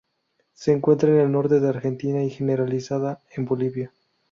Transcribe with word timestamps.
Se 0.53 0.71
encuentra 0.71 1.09
en 1.11 1.19
el 1.19 1.31
norte 1.31 1.59
de 1.59 1.69
Argentina 1.69 2.23
y 2.23 2.31
generalizada 2.31 3.21
en 3.35 3.45
Bolivia. 3.45 3.93